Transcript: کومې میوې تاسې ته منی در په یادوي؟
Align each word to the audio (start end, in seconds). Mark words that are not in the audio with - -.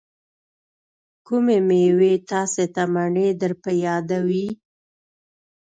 کومې 1.27 1.57
میوې 1.67 2.13
تاسې 2.29 2.65
ته 2.73 2.83
منی 2.93 3.27
در 3.41 3.53
په 3.61 3.71
یادوي؟ 3.85 4.47